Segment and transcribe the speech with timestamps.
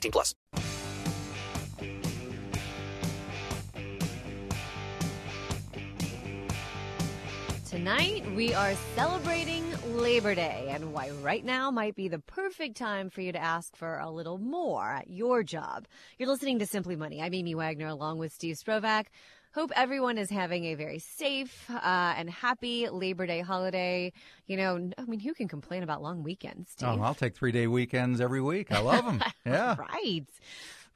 [0.00, 0.34] 18 plus.
[7.68, 9.64] Tonight, we are celebrating
[9.94, 13.76] Labor Day, and why right now might be the perfect time for you to ask
[13.76, 15.86] for a little more at your job.
[16.18, 17.22] You're listening to Simply Money.
[17.22, 19.06] I'm Amy Wagner along with Steve Sprovach.
[19.52, 24.12] Hope everyone is having a very safe uh, and happy Labor Day holiday.
[24.46, 26.88] You know, I mean, who can complain about long weekends, Steve?
[26.88, 28.70] Oh, I'll take three day weekends every week.
[28.70, 29.22] I love them.
[29.44, 29.76] Yeah.
[29.76, 30.26] right.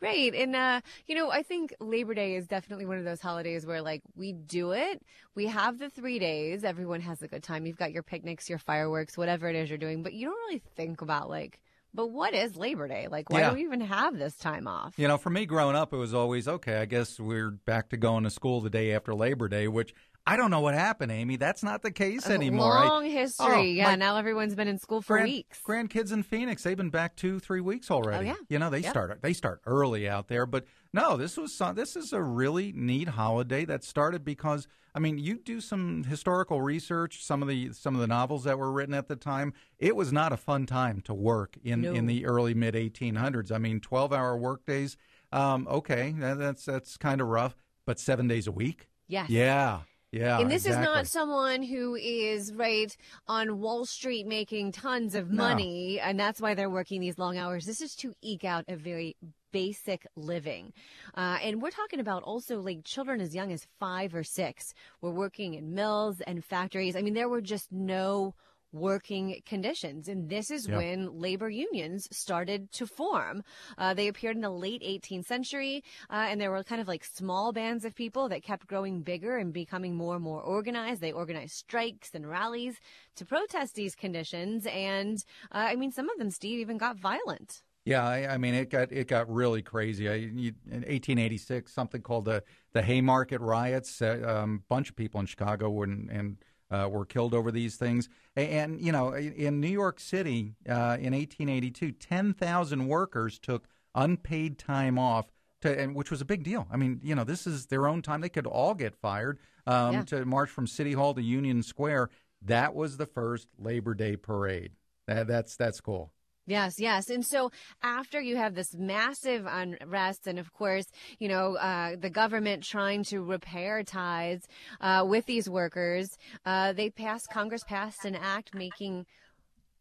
[0.00, 0.34] Right.
[0.34, 3.80] And, uh, you know, I think Labor Day is definitely one of those holidays where,
[3.80, 5.02] like, we do it.
[5.34, 6.62] We have the three days.
[6.62, 7.64] Everyone has a good time.
[7.64, 10.62] You've got your picnics, your fireworks, whatever it is you're doing, but you don't really
[10.76, 11.58] think about, like,
[11.94, 13.06] but what is Labor Day?
[13.10, 13.50] Like, why Yeah.
[13.50, 14.94] do we even have this time off?
[14.98, 16.78] You know, for me growing up, it was always okay.
[16.80, 19.94] I guess we're back to going to school the day after Labor Day, which
[20.26, 21.36] I don't know what happened, Amy.
[21.36, 22.78] That's not the case A anymore.
[22.78, 23.46] I- Long history.
[23.46, 23.84] Oh, yeah.
[23.90, 25.60] my now everyone's been in school for grand, weeks.
[25.66, 28.30] Grandkids in Phoenix, they've been back two, three weeks already.
[28.30, 28.36] Oh, yeah.
[28.48, 28.90] You know, they Yep.
[28.90, 33.08] start they start early out there, but no, this was this is a really neat
[33.08, 34.66] holiday that started because
[34.96, 38.58] I mean, you do some historical research, some of the some of the novels that
[38.58, 39.52] were written at the time.
[39.78, 41.92] It was not a fun time to work in No.
[41.92, 43.52] in the early mid 1800s.
[43.52, 44.96] I mean, 12-hour workdays.
[45.32, 48.88] Um, okay, that, that's that's kind of rough, but 7 days a week?
[49.08, 49.28] Yes.
[49.28, 49.80] Yeah.
[50.14, 50.38] Yeah.
[50.38, 55.98] and this is not someone who is right on Wall Street making tons of money,
[56.00, 57.66] and that's why they're working these long hours.
[57.66, 59.16] This is to eke out a very
[59.52, 60.72] basic living.
[61.16, 65.12] Uh, and we're talking about also like children as young as five or six were
[65.12, 66.96] working in mills and factories.
[66.96, 68.34] I mean, there were just no
[68.74, 70.08] working conditions.
[70.08, 70.76] And this is Yep.
[70.76, 73.42] when labor unions started to form.
[73.78, 77.04] Uh, they appeared in the late 18th century, uh, and there were kind of like
[77.04, 81.00] small bands of people that kept growing bigger and becoming more and more organized.
[81.00, 82.80] They organized strikes and rallies
[83.16, 84.66] to protest these conditions.
[84.66, 87.62] And uh, I mean, some of them, Steve, even got violent.
[87.84, 90.08] Yeah, I, I mean it got it got really crazy.
[90.08, 92.42] I, you, in 1886, something called the
[92.72, 94.00] the Haymarket riots.
[94.00, 96.38] A um, bunch of people in Chicago were and
[96.74, 98.08] uh, were killed over these things.
[98.36, 104.58] And, you know, in in New York City uh, in 1882, 10,000 workers took unpaid
[104.58, 105.26] time off.
[105.62, 106.66] To, and which was a big deal.
[106.70, 108.20] I mean, you know, this is their own time.
[108.20, 110.02] They could all get fired um, Yeah.
[110.02, 112.10] to march from City Hall to Union Square.
[112.42, 114.72] That was the first Labor Day parade.
[115.06, 116.12] That, that's that's cool.
[116.46, 117.08] Yes, yes.
[117.08, 117.50] And so
[117.82, 120.84] after you have this massive unrest, and of course,
[121.18, 124.42] you know, uh, the government trying to repair ties
[124.80, 129.06] uh, with these workers, uh, they passed, Congress passed an act making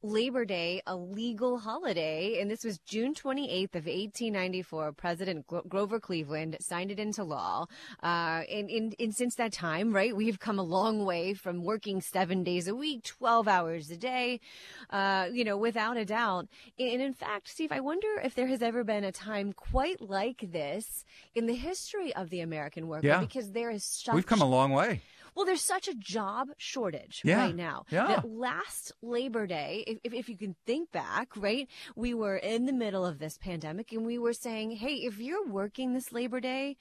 [0.04, 4.92] Labor Day a legal holiday, and this was June 28th of 1894.
[4.92, 7.68] President Grover Cleveland signed it into law.
[8.04, 12.02] Uh, and, and, and since that time, right, we've come a long way from working
[12.02, 14.42] seven days a week, 12 hours a day,
[14.90, 16.48] uh, you know, without a doubt.
[16.78, 20.52] And in fact, Steve, I wonder if there has ever been a time quite like
[20.52, 23.22] this in the history of the American worker, Yeah.
[23.22, 25.02] because there is such We've come a long way.
[25.36, 27.86] Well, there's such a job shortage Yeah, right now.
[27.90, 28.08] yeah.
[28.08, 32.66] That last Labor Day, if, if, if you can think back, right, we were in
[32.66, 36.40] the middle of this pandemic and we were saying, hey, if you're working this Labor
[36.40, 36.78] Day,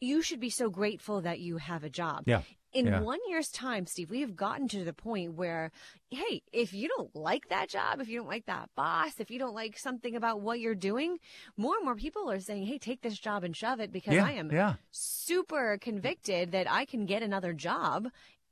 [0.00, 2.24] you should be so grateful that you have a job.
[2.26, 2.42] Yeah.
[2.72, 3.00] In Yeah.
[3.00, 5.70] one year's time, Steve, we have gotten to the point where,
[6.10, 9.38] hey, if you don't like that job, if you don't like that boss, if you
[9.38, 11.18] don't like something about what you're doing,
[11.56, 14.24] more and more people are saying, hey, take this job and shove it because Yeah,
[14.24, 14.74] I am yeah.
[14.90, 18.08] super convicted that I can get another job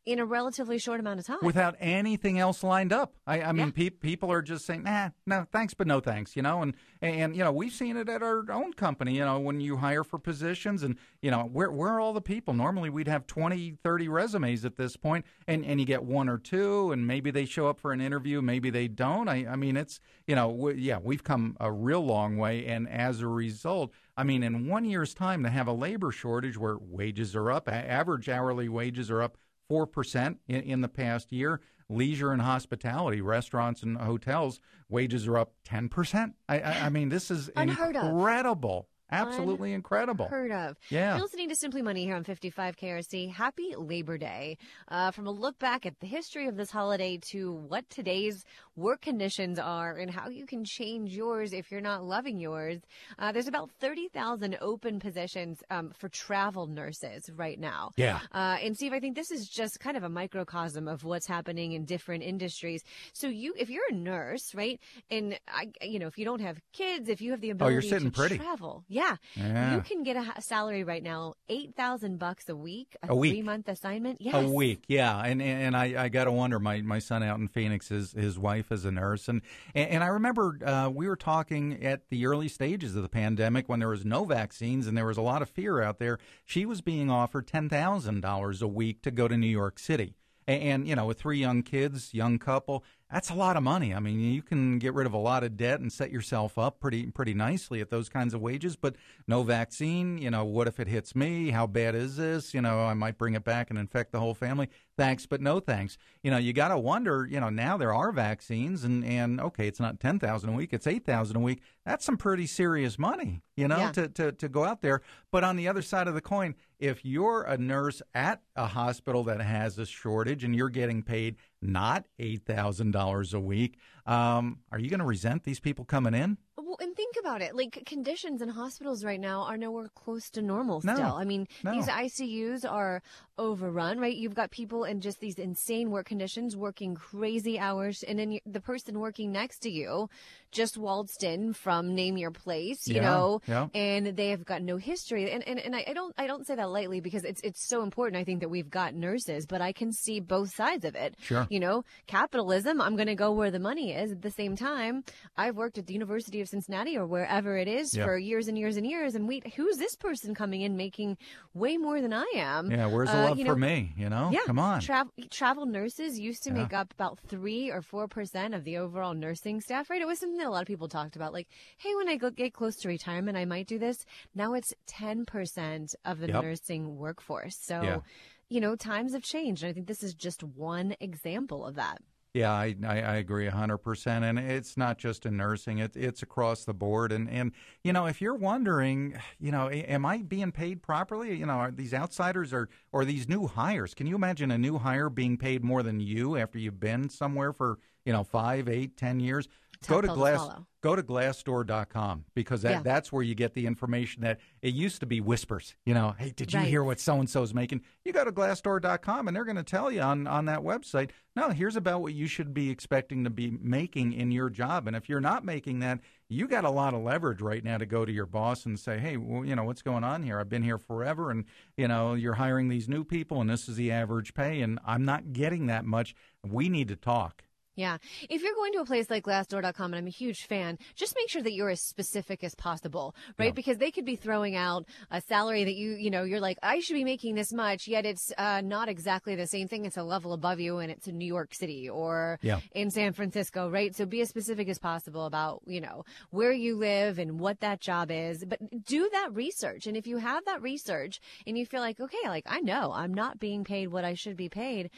[0.06, 1.38] in a relatively short amount of time.
[1.42, 3.14] without anything else lined up.
[3.26, 3.72] I, I mean, Yeah.
[3.72, 6.62] pe- people are just saying, nah, no, thanks, but no thanks, you know.
[6.62, 9.76] And, and, you know, we've seen it at our own company, you know, when you
[9.76, 12.54] hire for positions and, you know, where, where are all the people?
[12.54, 16.38] Normally we'd have 20, 30 resumes at this point, and, and you get one or
[16.38, 19.28] two, and maybe they show up for an interview, maybe they don't.
[19.28, 22.66] I, I mean, it's, you know, yeah, we've come a real long way.
[22.66, 26.56] And as a result, I mean, in one year's time to have a labor shortage
[26.56, 29.36] where wages are up, average hourly wages are up
[29.70, 31.60] 4% in, in the past year.
[31.88, 36.34] Leisure and hospitality, restaurants and hotels, wages are up 10%.
[36.48, 38.04] I, I, I mean, this is Unheard of.
[38.04, 38.88] incredible.
[39.12, 40.28] Absolutely incredible.
[40.28, 40.76] Heard of.
[40.88, 41.14] Yeah.
[41.14, 43.32] You're listening to Simply Money here on 55 KRC.
[43.32, 44.56] Happy Labor Day.
[44.86, 48.44] Uh, from a look back at the history of this holiday to what today's
[48.80, 52.78] work conditions are and how you can change yours if you're not loving yours.
[53.18, 57.90] Uh, there's about 30,000 open positions um, for travel nurses right now.
[57.96, 58.20] Yeah.
[58.32, 61.72] Uh, and Steve, I think this is just kind of a microcosm of what's happening
[61.72, 62.82] in different industries.
[63.12, 64.80] So you, if you're a nurse, right,
[65.10, 67.66] and I, you know, if you don't have kids, if you have the ability Oh,
[67.78, 68.38] ability you're sitting to pretty.
[68.38, 69.74] travel, yeah, Yeah.
[69.74, 73.32] you can get a salary right now, eight thousand bucks a week, a, A week.
[73.32, 74.20] three month assignment.
[74.20, 74.34] Yes.
[74.34, 76.58] A week, yeah, and and I, I got to wonder.
[76.58, 79.42] My my son out in Phoenix, his his wife is a nurse, and
[79.74, 83.80] and I remember uh, we were talking at the early stages of the pandemic when
[83.80, 86.18] there was no vaccines and there was a lot of fear out there.
[86.44, 90.14] She was being offered ten thousand dollars a week to go to New York City,
[90.46, 93.94] and, and you know, with three young kids, young couple, that's a lot of money.
[93.94, 96.78] I mean, you can get rid of a lot of debt and set yourself up
[96.80, 98.76] pretty pretty nicely at those kinds of wages.
[98.76, 98.96] But
[99.26, 101.50] no vaccine, you know, what if it hits me?
[101.50, 102.54] How bad is this?
[102.54, 104.68] You know, I might bring it back and infect the whole family.
[104.96, 105.96] Thanks, but no thanks.
[106.22, 107.26] You know, you got to wonder.
[107.28, 110.72] You know, now there are vaccines, and and okay, it's not ten thousand a week;
[110.72, 111.62] it's eight thousand a week.
[111.86, 113.40] That's some pretty serious money.
[113.56, 113.92] You know, Yeah.
[113.92, 115.00] to, to to go out there.
[115.30, 119.24] But on the other side of the coin, if you're a nurse at a hospital
[119.24, 124.60] that has a shortage and you're getting paid not eight thousand dollars a week, um,
[124.72, 126.38] are you going to resent these people coming in?
[126.64, 127.54] Well, and think about it.
[127.54, 131.12] Like conditions in hospitals right now are nowhere close to normal No, still.
[131.14, 131.72] I mean, no.
[131.72, 133.02] these ICUs are
[133.38, 134.14] overrun, right?
[134.14, 138.60] You've got people in just these insane work conditions working crazy hours and then the
[138.60, 140.08] person working next to you
[140.52, 143.68] just waltzed in from name your place, you Yeah, know, yeah.
[143.72, 145.30] and they have got no history.
[145.30, 147.82] And and, and I, I don't I don't say that lightly because it's it's so
[147.82, 148.20] important.
[148.20, 151.14] I think that we've got nurses, but I can see both sides of it.
[151.20, 151.46] Sure.
[151.48, 154.12] You know, capitalism, I'm going to go where the money is.
[154.12, 155.04] At the same time,
[155.36, 158.04] I've worked at the University of Cincinnati or wherever it is Yeah.
[158.04, 159.14] for years and years and years.
[159.14, 161.16] And wait, who's this person coming in making
[161.54, 162.70] way more than I am?
[162.70, 163.94] Yeah, where's the Uh, love you for me?
[163.96, 164.80] You know, Yeah, come on.
[164.80, 166.56] Travel travel nurses used to Yeah.
[166.62, 169.88] make up about three or four percent of the overall nursing staff.
[169.88, 170.02] Right?
[170.02, 171.32] It was something that a lot of people talked about.
[171.32, 171.48] Like,
[171.78, 174.04] hey, when I get close to retirement, I might do this.
[174.34, 176.42] Now it's ten percent of the Yep.
[176.42, 177.56] nursing workforce.
[177.56, 178.00] So, Yeah.
[178.48, 179.62] you know, times have changed.
[179.62, 182.02] And I think this is just one example of that.
[182.32, 186.22] Yeah, I, I, I agree hundred percent, and it's not just in nursing; it, it's
[186.22, 187.10] across the board.
[187.10, 187.50] And and
[187.82, 191.34] you know, if you're wondering, you know, am I being paid properly?
[191.36, 193.94] You know, are these outsiders or or these new hires?
[193.94, 197.52] Can you imagine a new hire being paid more than you after you've been somewhere
[197.52, 199.48] for you know five, eight, ten years?
[199.88, 200.48] Go to pill to glass
[200.82, 202.82] go to glassdoor.com because that, Yeah.
[202.82, 205.74] that's where you get the information that it used to be whispers.
[205.84, 206.68] You know, hey, did you Right.
[206.68, 207.82] hear what so and so's making?
[208.04, 211.50] You go to glassdoor.com and they're going to tell you on, on that website, no,
[211.50, 214.86] here's about what you should be expecting to be making in your job.
[214.86, 216.00] And if you're not making that,
[216.30, 218.98] you got a lot of leverage right now to go to your boss and say,
[218.98, 220.40] hey, well, you know, what's going on here?
[220.40, 221.44] I've been here forever and,
[221.76, 225.04] you know, you're hiring these new people and this is the average pay and I'm
[225.04, 226.14] not getting that much.
[226.46, 227.42] We need to talk.
[227.80, 227.96] Yeah.
[228.28, 231.30] If you're going to a place like glassdoor.com, and I'm a huge fan, just make
[231.30, 233.46] sure that you're as specific as possible, right?
[233.46, 233.52] Yeah.
[233.52, 236.80] Because they could be throwing out a salary that you, you know, you're like, I
[236.80, 239.86] should be making this much, yet it's uh, not exactly the same thing.
[239.86, 242.60] It's a level above you and it's in New York City or Yeah.
[242.72, 243.96] in San Francisco, right?
[243.96, 247.80] So be as specific as possible about, you know, where you live and what that
[247.80, 248.44] job is.
[248.44, 249.86] But do that research.
[249.86, 253.14] And if you have that research and you feel like, okay, like I know I'm
[253.14, 254.90] not being paid what I should be paid,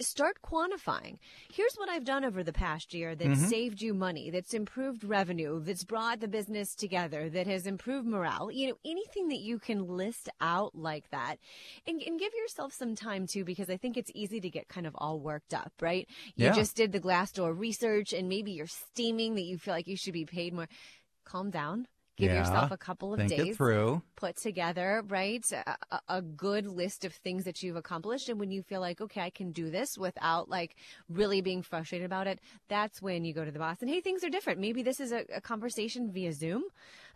[0.00, 1.18] start quantifying.
[1.52, 3.48] Here's what I've done over the past year that's mm-hmm.
[3.48, 8.50] saved you money, that's improved revenue, that's brought the business together, that has improved morale.
[8.50, 11.36] You know, anything that you can list out like that
[11.86, 14.86] and, and give yourself some time too, because I think it's easy to get kind
[14.86, 16.08] of all worked up, right?
[16.36, 16.52] You Yeah.
[16.52, 20.14] just did the Glassdoor research and maybe you're steaming that you feel like you should
[20.14, 20.68] be paid more.
[21.24, 21.86] Calm down.
[22.16, 22.38] Give Yeah.
[22.40, 24.02] yourself a couple of Think days through.
[24.16, 25.44] put together, right?
[25.52, 25.76] A,
[26.08, 28.28] a- good list of things that you've accomplished.
[28.28, 30.76] And when you feel like, okay, I can do this without like
[31.08, 34.24] really being frustrated about it, that's when you go to the boss and, hey, things
[34.24, 34.60] are different.
[34.60, 36.64] Maybe this is a, a conversation via Zoom,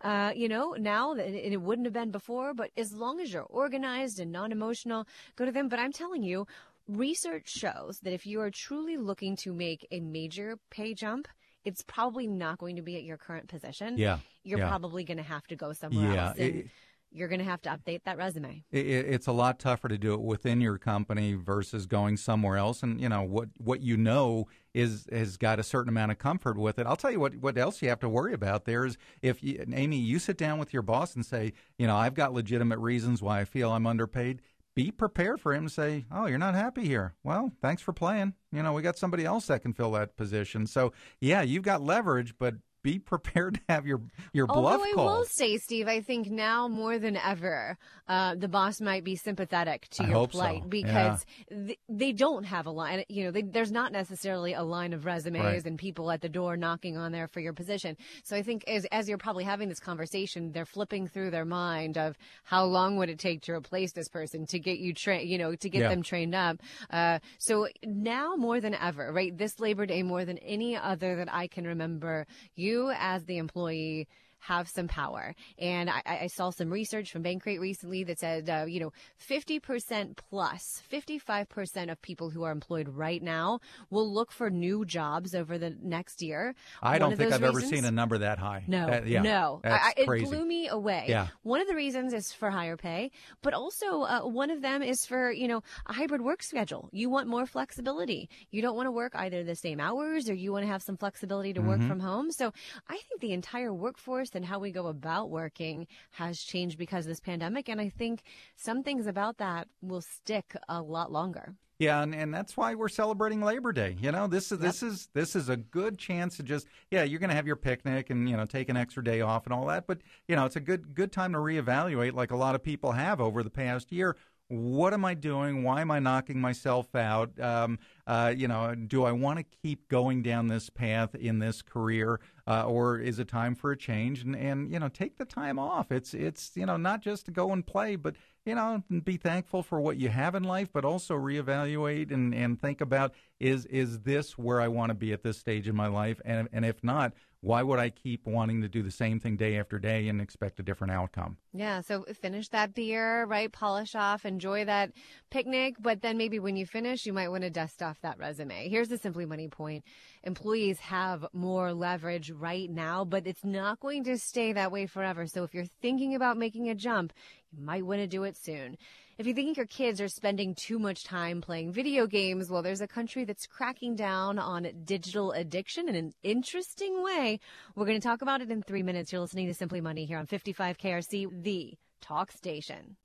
[0.01, 3.33] uh, you know, now and it it wouldn't have been before, but as long as
[3.33, 5.67] you're organized and non emotional, go to them.
[5.67, 6.45] But I'm telling you,
[6.87, 11.27] research shows that if you are truly looking to make a major pay jump,
[11.65, 14.19] it's probably not going to be at your current position Yeah.
[14.43, 14.67] you're yeah.
[14.69, 16.37] probably going to have to go somewhere Yeah, else.
[16.39, 16.67] And it-
[17.13, 18.63] you're going to have to update that resume.
[18.71, 22.55] it, it- it's a lot tougher to do it within your company versus going somewhere
[22.55, 22.83] else.
[22.83, 26.57] And you know what what you know is has got a certain amount of comfort
[26.57, 26.87] with it.
[26.87, 28.63] I'll tell you what what else you have to worry about.
[28.63, 31.97] There is if you, Amy, you sit down with your boss and say, you know,
[31.97, 34.41] I've got legitimate reasons why I feel I'm underpaid.
[34.73, 37.15] Be prepared for him to say, "Oh, you're not happy here.
[37.23, 38.35] Well, thanks for playing.
[38.51, 41.81] You know, we got somebody else that can fill that position." So, yeah, you've got
[41.81, 44.01] leverage, but be prepared to have your
[44.33, 45.07] your Although bluff I called.
[45.19, 49.87] will say, Steve, I think now more than ever, uh, the boss might be sympathetic
[49.91, 50.39] to I your hope so.
[50.39, 50.67] plight Yeah.
[50.69, 53.03] because th- they don't have a line.
[53.09, 55.65] You know, they, there's not necessarily a line of resumes Right.
[55.65, 57.97] and people at the door knocking on there for your position.
[58.23, 61.97] So I think as as you're probably having this conversation, they're flipping through their mind
[61.97, 65.37] of how long would it take to replace this person to get you trained, you
[65.37, 65.89] know, to get Yeah.
[65.89, 66.57] them trained up.
[66.89, 69.37] Uh, so now more than ever, right?
[69.37, 74.07] This Labor Day, more than any other that I can remember, you as the employee
[74.41, 75.33] have some power.
[75.57, 78.91] And I, I saw some research from Bankrate recently that said, uh, you know,
[79.29, 85.33] 50% plus, 55% of people who are employed right now will look for new jobs
[85.35, 86.53] over the next year.
[86.81, 88.63] I One don't think I've ever seen a number that high.
[88.67, 89.61] no, That- yeah, no.
[89.63, 89.93] I.
[89.97, 91.05] It blew me away.
[91.07, 91.27] Yeah.
[91.43, 95.05] One of the reasons is for higher pay, but also uh, one of them is
[95.05, 96.89] for you know a hybrid work schedule.
[96.91, 98.29] You want more flexibility.
[98.51, 100.97] You don't want to work either the same hours, or you want to have some
[100.97, 101.69] flexibility to Mm-hmm.
[101.69, 102.31] work from home.
[102.31, 102.51] So
[102.89, 107.09] I think the entire workforce and how we go about working has changed because of
[107.09, 108.23] this pandemic, and I think
[108.55, 111.55] some things about that will stick a lot longer.
[111.81, 113.95] Yeah, and, and that's why we're celebrating Labor Day.
[113.99, 117.19] You know, this is this is this is a good chance to just yeah, you're
[117.19, 119.65] going to have your picnic and you know take an extra day off and all
[119.65, 119.97] that, but
[120.27, 123.19] you know it's a good good time to reevaluate, like a lot of people have
[123.19, 124.15] over the past year.
[124.51, 125.63] What am I doing?
[125.63, 127.39] Why am I knocking myself out?
[127.39, 131.61] Um, uh, you know, do I want to keep going down this path in this
[131.61, 134.23] career, uh, or is it time for a change?
[134.23, 135.89] And and you know, take the time off.
[135.89, 139.63] It's it's you know not just to go and play, but you know, be thankful
[139.63, 143.99] for what you have in life, but also reevaluate and, and think about is is
[143.99, 146.19] this where I want to be at this stage in my life?
[146.25, 149.57] And and if not, why would I keep wanting to do the same thing day
[149.57, 151.37] after day and expect a different outcome?
[151.53, 153.51] Yeah, so finish that beer, right?
[153.51, 154.91] Polish off, enjoy that
[155.31, 158.69] picnic, but then maybe when you finish, you might want to dust off that resume.
[158.69, 159.83] Here's the Simply Money point.
[160.23, 165.25] Employees have more leverage right now, but it's not going to stay that way forever.
[165.25, 167.11] So if you're thinking about making a jump,
[167.51, 168.77] you might want to do it soon.
[169.17, 172.81] If you think your kids are spending too much time playing video games, well, there's
[172.81, 177.39] a country that's cracking down on digital addiction in an interesting way.
[177.75, 179.11] We're going to talk about it in three minutes.
[179.11, 182.95] You're listening to Simply Money here on 55 KRC, the talk station.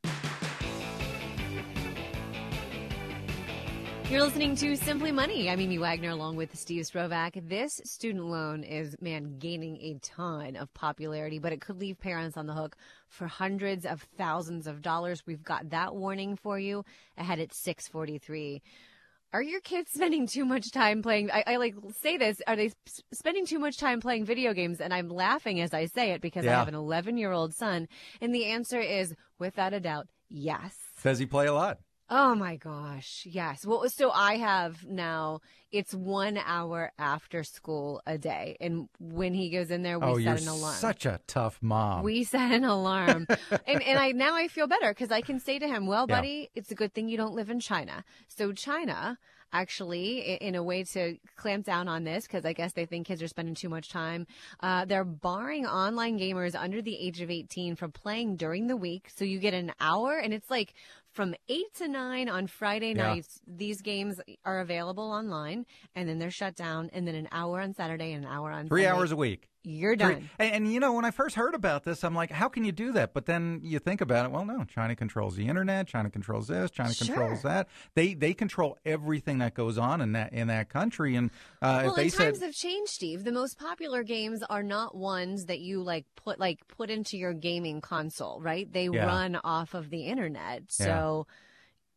[4.08, 5.50] You're listening to Simply Money.
[5.50, 7.32] I'm Amy Wagner along with Steve Sprovach.
[7.48, 12.36] This student loan is, man, gaining a ton of popularity, but it could leave parents
[12.36, 12.76] on the hook
[13.08, 15.24] for hundreds of thousands of dollars.
[15.26, 16.84] We've got that warning for you
[17.18, 18.62] ahead at 643.
[19.32, 21.32] Are your kids spending too much time playing?
[21.32, 22.40] I, I like say this.
[22.46, 24.80] Are they s- spending too much time playing video games?
[24.80, 27.88] And I'm laughing as I say it because I have an 11 year old son.
[28.20, 30.76] And the answer is without a doubt, yes.
[31.02, 31.78] Does he play a lot?
[32.08, 33.26] Oh my gosh.
[33.28, 33.66] Yes.
[33.66, 35.40] Well, so I have now,
[35.72, 38.56] it's one hour after school a day.
[38.60, 40.74] And when he goes in there, we oh, set you're an alarm.
[40.76, 42.04] such a tough mom.
[42.04, 43.26] we set an alarm.
[43.66, 46.16] and, and I, now I feel better because I can say to him, well, Yeah.
[46.16, 48.04] buddy, it's a good thing you don't live in China.
[48.28, 49.18] So China,
[49.52, 53.20] actually, in a way to clamp down on this, because I guess they think kids
[53.22, 54.28] are spending too much time,
[54.60, 59.10] uh, they're barring online gamers under the age of 18 from playing during the week.
[59.16, 60.72] So you get an hour and it's like
[61.16, 63.14] from 8 to 9 on Friday Yeah.
[63.14, 63.40] nights.
[63.46, 67.72] These games are available online and then they're shut down and then an hour on
[67.74, 68.96] Saturday and an hour on Three Sunday.
[68.98, 69.48] hours a week.
[69.68, 70.30] You're done.
[70.38, 72.70] And, and you know, when I first heard about this, I'm like, how can you
[72.70, 73.12] do that?
[73.12, 74.30] But then you think about it.
[74.30, 75.88] Well, no, China controls the internet.
[75.88, 76.70] China controls this.
[76.70, 77.66] China controls that.
[77.94, 81.16] They they control everything that goes on in that in that country.
[81.16, 81.30] And
[81.60, 83.24] uh, well, if they and times said, have changed, Steve.
[83.24, 87.32] The most popular games are not ones that you like put like put into your
[87.32, 88.72] gaming console, right?
[88.72, 89.04] They Yeah.
[89.04, 91.26] run off of the internet, so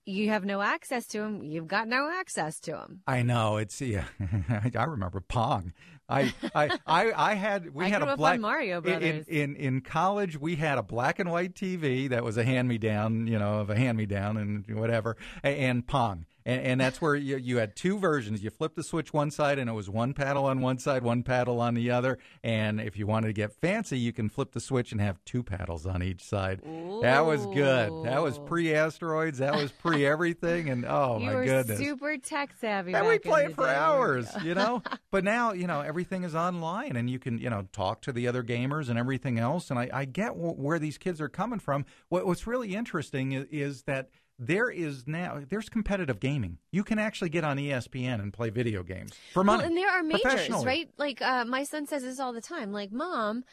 [0.09, 1.43] you have no access to them.
[1.43, 3.01] You've got no access to them.
[3.07, 4.05] I know it's yeah.
[4.75, 5.73] I remember Pong.
[6.09, 9.27] I I I, I had we I had a black Mario in- Brothers.
[9.27, 12.67] In, in in college we had a black and white TV that was a hand
[12.67, 16.25] me down, you know, of a hand me down and whatever, and Pong.
[16.45, 18.43] And, and that's where you, you had two versions.
[18.43, 21.23] You flipped the switch one side, and it was one paddle on one side, one
[21.23, 22.17] paddle on the other.
[22.43, 25.43] And if you wanted to get fancy, you can flip the switch and have two
[25.43, 26.61] paddles on each side.
[27.01, 27.91] That was good.
[28.05, 29.39] That was pre asteroids.
[29.39, 30.69] That was pre everything.
[30.69, 32.93] And oh you my were goodness, super tech savvy.
[32.93, 33.75] and we back in play it for day.
[33.75, 34.81] hours, you know.
[35.11, 38.27] but now, you know, everything is online, and you can, you know, talk to the
[38.27, 39.69] other gamers and everything else.
[39.69, 41.85] And I, I get wh- where these kids are coming from.
[42.09, 46.57] What, what's really interesting is, is that there is now there's competitive gaming.
[46.71, 49.57] You can actually get on ESPN and play video games for money.
[49.59, 50.89] Well, and there are majors, right?
[50.97, 52.71] Like uh, my son says this all the time.
[52.71, 53.43] Like, mom,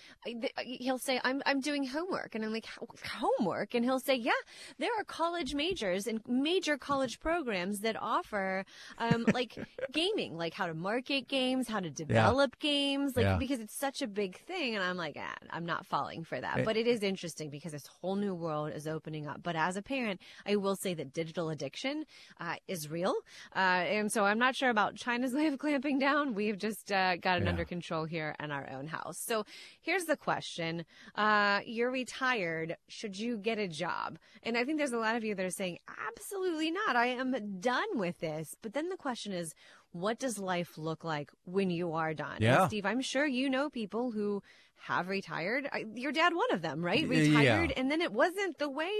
[0.63, 2.67] he'll say, "I'm I'm doing homework," and I'm like,
[3.05, 4.31] "Homework?" And he'll say, "Yeah,
[4.79, 8.65] there are college majors and major college programs that offer
[8.99, 9.59] um, like
[9.93, 13.37] gaming, like how to market games, how to develop games, like Yeah.
[13.39, 16.59] because it's such a big thing." And I'm like, ah, "I'm not falling for that,"
[16.59, 16.63] Eh.
[16.65, 19.43] but it is interesting because this whole new world is opening up.
[19.43, 22.05] But as a parent, I will say that digital addiction
[22.41, 23.15] uh, is real,
[23.55, 26.35] uh, and so I'm not sure about China's way of clamping down.
[26.35, 27.51] We've just uh, got it Yeah.
[27.51, 29.19] under control here in our own house.
[29.19, 29.45] So
[29.81, 32.77] here's the question: uh, You're retired.
[32.89, 34.19] Should you get a job?
[34.43, 35.79] And I think there's a lot of you that are saying,
[36.09, 36.97] absolutely not.
[36.97, 38.55] I am done with this.
[38.63, 39.55] But then the question is.
[39.93, 42.37] What does life look like when you are done?
[42.41, 42.63] Yeah.
[42.63, 44.43] And Steve, I'm sure you know people who
[44.75, 45.67] have retired.
[45.73, 47.09] I- Your dad, one of them, right?
[47.09, 47.39] Y- yeah.
[47.39, 48.93] Retired, and then it wasn't the way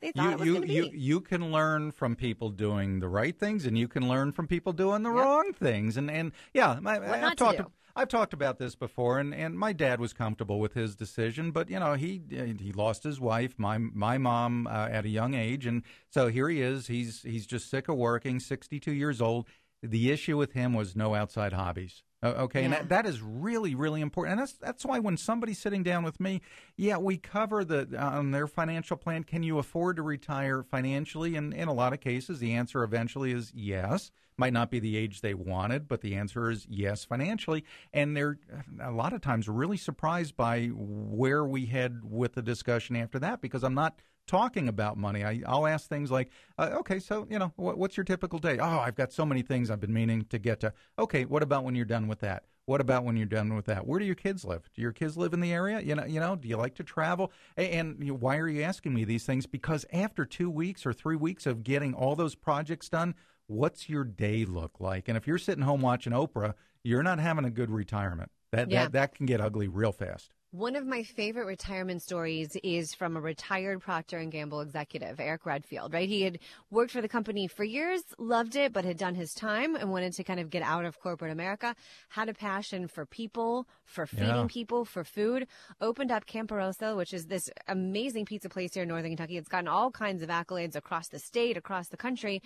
[0.00, 3.64] they thought it was you you you can learn from people doing the right things,
[3.66, 5.18] and you can learn from people doing the Yep.
[5.24, 5.96] wrong things.
[5.96, 7.58] And and yeah, my, What I've not to talked.
[7.58, 7.72] do.
[7.96, 11.70] I've talked about this before, and, and my dad was comfortable with his decision, but
[11.70, 15.64] you know he he lost his wife, my my mom uh, at a young age,
[15.64, 16.88] and so here he is.
[16.88, 19.46] He's he's just sick of working, sixty two years old.
[19.80, 22.02] The issue with him was no outside hobbies.
[22.24, 25.82] Okay, and that, that is really, really important, and that's that's why when somebody's sitting
[25.82, 26.40] down with me,
[26.76, 29.24] yeah, we cover the on their financial plan.
[29.24, 31.36] Can you afford to retire financially?
[31.36, 34.10] And in a lot of cases, the answer eventually is yes.
[34.36, 37.64] Might not be the age they wanted, but the answer is yes financially.
[37.92, 38.38] And they're
[38.82, 43.40] a lot of times really surprised by where we head with the discussion after that
[43.40, 45.24] because I'm not talking about money.
[45.24, 48.58] I, I'll ask things like, uh, okay, so, you know, what, what's your typical day?
[48.58, 50.72] Oh, I've got so many things I've been meaning to get to.
[50.98, 52.44] Okay, what about when you're done with that?
[52.66, 53.86] What about when you're done with that?
[53.86, 54.70] Where do your kids live?
[54.72, 55.80] Do your kids live in the area?
[55.80, 57.30] You know, you know, do you like to travel?
[57.58, 59.44] And, you know, why are you asking me these things?
[59.44, 63.14] Because after two weeks or three weeks of getting all those projects done,
[63.48, 65.08] what's your day look like?
[65.08, 68.30] And if you're sitting home watching Oprah, you're not having a good retirement.
[68.52, 68.84] That Yeah.
[68.84, 70.32] that, that can get ugly real fast.
[70.54, 75.46] One of my favorite retirement stories is from a retired Procter and Gamble executive, Eric
[75.46, 75.92] Redfield.
[75.92, 76.38] Right, he had
[76.70, 80.12] worked for the company for years, loved it, but had done his time and wanted
[80.12, 81.74] to kind of get out of corporate America.
[82.10, 84.46] Had a passion for people, for feeding Yeah.
[84.48, 85.48] people, for food.
[85.80, 89.36] Opened up Camporosa, which is this amazing pizza place here in Northern Kentucky.
[89.36, 92.40] It's gotten all kinds of accolades across the state, across the country,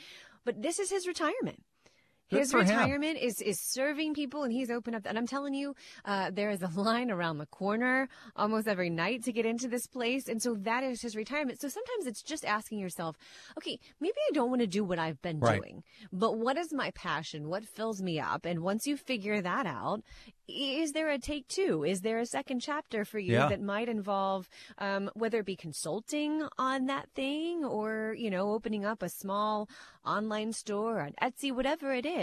[0.46, 1.62] but this is his retirement.
[2.30, 2.68] Good His him.
[2.68, 5.02] retirement is is serving people, and he's opened up.
[5.06, 9.22] And I'm telling you, uh, there is a line around the corner almost every night
[9.24, 11.60] to get into this place, and so that is his retirement.
[11.60, 13.16] So sometimes it's just asking yourself,
[13.56, 15.60] okay, maybe I don't want to do what I've been Right.
[15.60, 17.48] doing, but what is my passion?
[17.48, 18.44] What fills me up?
[18.44, 20.02] And once you figure that out,
[20.48, 21.84] is there a take two?
[21.84, 23.48] Is there a second chapter for you Yeah.
[23.50, 28.84] that might involve um, whether it be consulting on that thing or you know opening
[28.84, 29.68] up a small
[30.04, 32.17] online store on Etsy, whatever it is?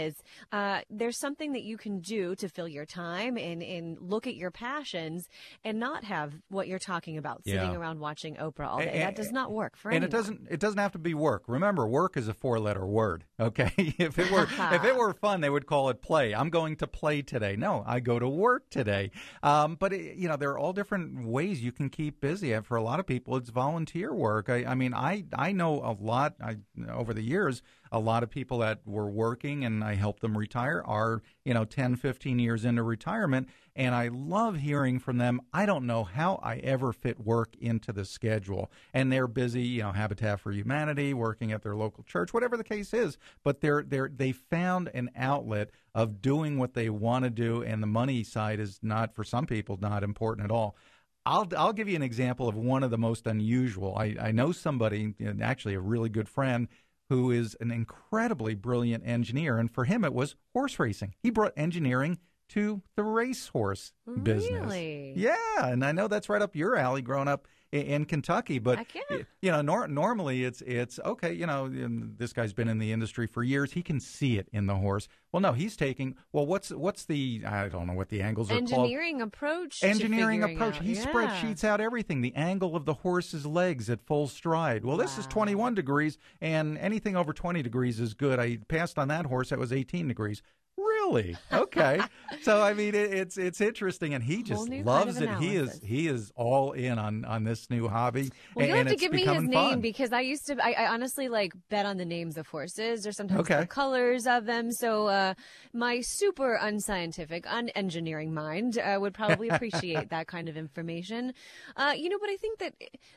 [0.52, 4.34] Uh, there's something that you can do to fill your time and and look at
[4.34, 5.28] your passions
[5.64, 8.90] and not have what you're talking about sitting around watching Oprah all day.
[8.94, 10.08] A- that does not work for and anyone.
[10.08, 11.44] it doesn't it doesn't have to be work.
[11.46, 13.24] Remember, work is a four letter word.
[13.38, 16.34] Okay, if it were if it were fun, they would call it play.
[16.34, 17.54] I'm going to play today.
[17.54, 19.10] No, I go to work today.
[19.42, 22.52] Um, but it, you know, there are all different ways you can keep busy.
[22.52, 24.48] And for a lot of people, it's volunteer work.
[24.48, 26.34] I, I mean, I I know a lot.
[26.42, 26.56] I
[26.90, 27.62] over the years.
[27.92, 31.64] A lot of people that were working and I helped them retire are, you know,
[31.64, 33.48] 10, 15 years into retirement.
[33.74, 35.40] And I love hearing from them.
[35.52, 38.70] I don't know how I ever fit work into the schedule.
[38.94, 42.64] And they're busy, you know, Habitat for Humanity, working at their local church, whatever the
[42.64, 43.18] case is.
[43.44, 47.82] But they're they're they found an outlet of doing what they want to do, and
[47.82, 50.76] the money side is not for some people not important at all.
[51.26, 53.96] I'll I'll give you an example of one of the most unusual.
[53.96, 56.68] I, I know somebody, actually a really good friend,
[57.08, 61.14] who is an incredibly brilliant engineer, and for him it was horse racing.
[61.22, 62.18] He brought engineering
[62.50, 64.50] to the racehorse business.
[64.62, 65.12] Really?
[65.16, 67.02] Yeah, and I know that's right up your alley.
[67.02, 69.02] Growing up in, in Kentucky, but Heck yeah.
[69.10, 71.32] y- you know, nor- normally it's it's okay.
[71.32, 73.72] You know, this guy's been in the industry for years.
[73.72, 75.08] He can see it in the horse.
[75.32, 76.14] Well, no, he's taking.
[76.32, 77.42] Well, what's what's the?
[77.46, 79.82] I don't know what the angles are called engineering approach.
[79.82, 80.76] engineering approach.
[80.76, 81.04] out- He yeah.
[81.04, 84.84] spreadsheets out everything, the angle of the horse's legs at full stride.
[84.84, 88.38] Well, this is 21 degrees, and anything over 20 degrees is good.
[88.38, 90.42] I passed on that horse that was 18 degrees.
[91.06, 91.36] Real Really?
[91.52, 92.00] Okay.
[92.42, 95.28] so I mean, it, it's it's interesting, and he just loves it.
[95.38, 98.30] He is he is all in on on this new hobby.
[98.54, 99.80] Well, and, you'll have to give me his name fun.
[99.80, 100.56] because I used to.
[100.62, 103.60] I, I honestly like bet on the names of horses or sometimes Okay.
[103.60, 104.72] the colors of them.
[104.72, 105.34] So uh,
[105.72, 111.32] my super unscientific, unengineering mind uh, would probably appreciate that kind of information.
[111.76, 112.74] Uh, you know, but I think that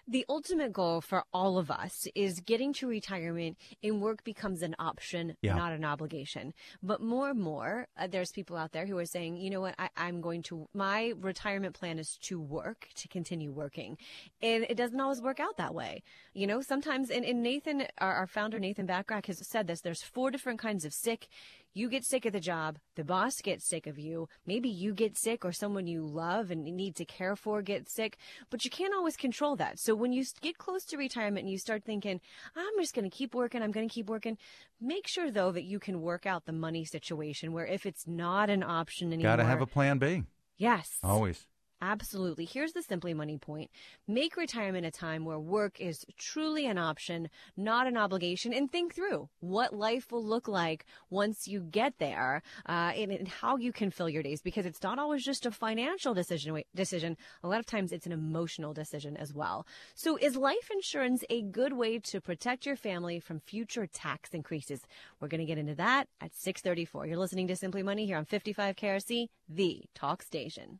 [0.08, 4.76] the ultimate goal for all of us is getting to retirement and work becomes an
[4.80, 5.56] option, Yeah.
[5.56, 6.54] not an obligation.
[6.84, 9.76] But more and more, uh, there's people out there who are saying, you know what,
[9.78, 13.98] I, I'm going to, my retirement plan is to work, to continue working.
[14.42, 16.04] And it doesn't always work out that way.
[16.34, 20.04] You know, sometimes, and, and Nathan, our, our founder, Nathan Bachrach, has said this there's
[20.04, 21.28] four different kinds of sick.
[21.74, 25.18] You get sick at the job, the boss gets sick of you, maybe you get
[25.18, 28.18] sick or someone you love and need to care for gets sick,
[28.50, 29.80] but you can't always control that.
[29.80, 32.22] So when you get close to retirement and you start thinking,
[32.56, 34.38] I'm just going to keep working, I'm going to keep working,
[34.82, 38.50] make sure though that you can work out the money situation where if it's not
[38.50, 39.32] an option anymore.
[39.32, 40.24] Got to have a plan B.
[40.58, 40.98] Yes.
[41.04, 41.46] Always.
[41.82, 42.44] Absolutely.
[42.44, 43.72] Here's the Simply Money point.
[44.06, 48.94] Make retirement a time where work is truly an option, not an obligation, and think
[48.94, 53.72] through what life will look like once you get there uh, and, and how you
[53.72, 56.62] can fill your days because it's not always just a financial decision.
[56.76, 57.16] decision.
[57.44, 59.66] A lot of times it's an emotional decision as well.
[59.96, 64.82] So is life insurance a good way to protect your family from future tax increases?
[65.22, 67.08] We're going to get into that at 634.
[67.08, 70.80] You're listening to Simply Money here on 55 KRC, the talk station.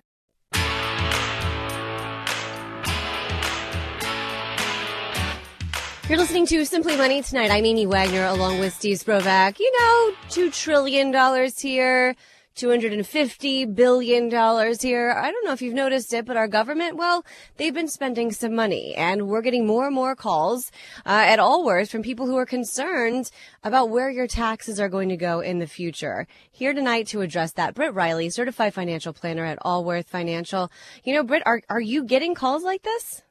[6.11, 7.51] You're listening to Simply Money tonight.
[7.51, 9.57] I'm Amy Wagner along with Steve Sprovach.
[9.61, 11.13] You know, $2 trillion
[11.57, 12.17] here,
[12.53, 14.29] $250 billion
[14.77, 15.11] here.
[15.11, 17.23] I don't know if you've noticed it, but our government, well,
[17.55, 20.69] they've been spending some money and we're getting more and more calls
[21.05, 23.31] uh, at Allworth from people who are concerned
[23.63, 26.27] about where your taxes are going to go in the future.
[26.51, 30.69] Here tonight to address that, Britt Riley, certified financial planner at Allworth Financial.
[31.05, 33.21] You know, Britt, are, are you getting calls like this?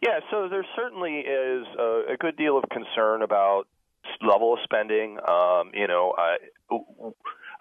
[0.00, 3.64] Yeah, so there certainly is a, a good deal of concern about
[4.22, 5.18] level of spending.
[5.28, 6.36] Um, you know, I,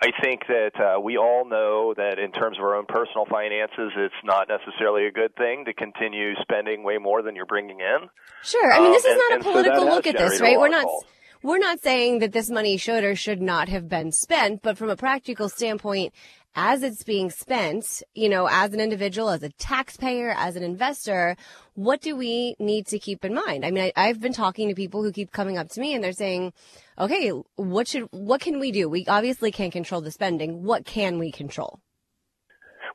[0.02, 3.91] I think that uh, we all know that in terms of our own personal finances,
[3.97, 8.08] it's not necessarily a good thing to continue spending way more than you're bringing in.
[8.43, 8.71] Sure.
[8.71, 10.58] I mean, this Um, is not and a political has look at this, right?
[10.58, 11.06] We're not calls.
[11.43, 14.89] we're not saying that this money should or should not have been spent, but from
[14.89, 16.13] a practical standpoint,
[16.62, 21.38] as it's being spent, you know, as an individual, as a taxpayer, as an investor,
[21.76, 23.63] what do we need to keep in mind?
[23.63, 26.04] I mean, I, I've been talking to people who keep coming up to me and
[26.04, 26.52] they're saying,
[27.00, 28.89] okay, what should, what can we do?
[28.89, 30.63] We obviously can't control the spending.
[30.63, 31.80] What can we control?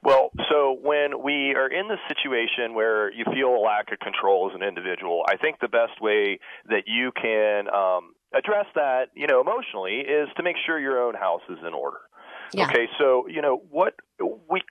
[0.03, 4.50] Well, so when we are in this situation where you feel a lack of control
[4.50, 9.27] as an individual, I think the best way that you can um, address that, you
[9.27, 12.00] know, emotionally, is to make sure your own house is in order.
[12.55, 12.67] Yeah.
[12.67, 13.95] Okay, so you know what
[14.51, 14.62] we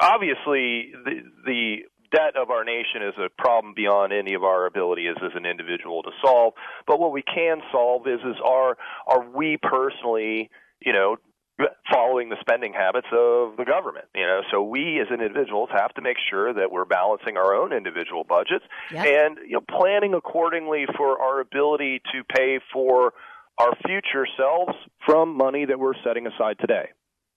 [0.00, 1.76] obviously the the
[2.12, 6.02] debt of our nation is a problem beyond any of our abilities as an individual
[6.04, 6.54] to solve.
[6.86, 11.16] But what we can solve is is are are we personally, you know,
[11.90, 16.02] following the spending habits of the government you know so we as individuals have to
[16.02, 19.06] make sure that we're balancing our own individual budgets Yep.
[19.06, 23.14] and you know planning accordingly for our ability to pay for
[23.58, 24.74] our future selves
[25.06, 26.90] from money that we're setting aside today.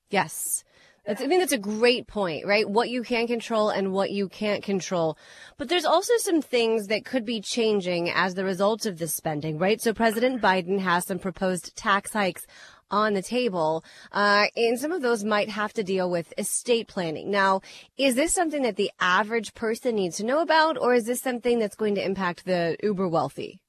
[0.10, 0.64] Yes.
[1.06, 2.70] That's, I think that's a great point, right?
[2.70, 5.18] What you can control and what you can't control.
[5.58, 9.58] But there's also some things that could be changing as the result of this spending,
[9.58, 9.82] right?
[9.82, 12.46] So President Biden has some proposed tax hikes
[12.92, 17.30] on the table, uh, and some of those might have to deal with estate planning.
[17.30, 17.62] Now,
[17.98, 21.60] is this something that the average person needs to know about, or is this something
[21.60, 23.62] that's going to impact the uber wealthy?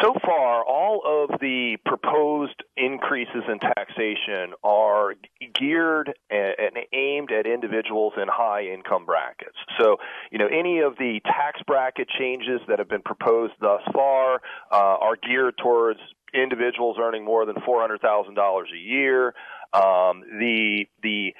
[0.00, 5.14] So far, all of the proposed increases in taxation are
[5.54, 9.56] geared and aimed at individuals in high income brackets.
[9.78, 9.96] So,
[10.30, 14.76] you know, any of the tax bracket changes that have been proposed thus far uh,
[14.76, 16.00] are geared towards
[16.32, 19.34] individuals earning more than $400,000 a year.
[19.72, 21.34] Um, the the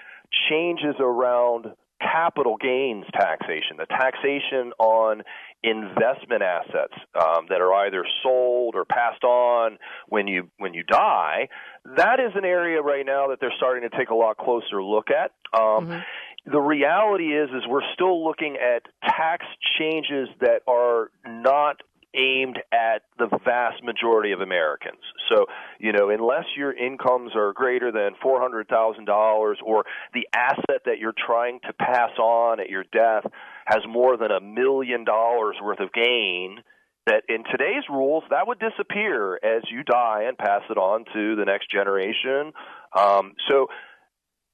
[0.49, 1.67] changes around
[2.01, 5.23] capital gains taxation, the taxation on
[5.63, 11.49] investment assets um, that are either sold or passed on when you when you die.
[11.97, 15.09] That is an area right now that they're starting to take a lot closer look
[15.11, 15.33] at.
[15.53, 15.99] Um, mm-hmm.
[16.47, 19.45] The reality is, is we're still looking at tax
[19.79, 21.83] changes that are not
[22.15, 25.01] aimed at the vast majority of Americans.
[25.29, 25.47] So,
[25.79, 31.61] you know, unless your incomes are greater than $400,000 or the asset that you're trying
[31.67, 33.31] to pass on at your death
[33.67, 36.59] has more than a million dollars worth of gain,
[37.07, 41.37] that in today's rules that would disappear as you die and pass it on to
[41.37, 42.53] the next generation.
[42.97, 43.69] Um, so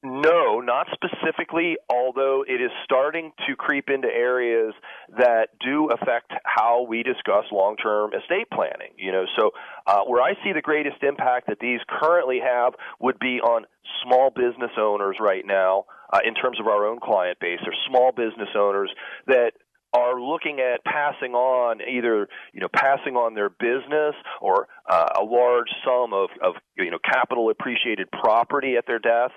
[0.03, 4.75] no, not specifically, although it is starting to creep into areas
[5.17, 8.93] that do affect how we discuss long term estate planning.
[8.99, 9.51] You know, so
[9.87, 13.65] uh, where I see the greatest impact that these currently have would be on
[14.05, 18.13] small business owners right now, uh, in terms of our own client base, or small
[18.13, 18.91] business owners
[19.27, 19.53] that
[19.93, 25.25] are looking at passing on either you know passing on their business or uh, a
[25.25, 29.31] large sum of, of you know capital appreciated property at their death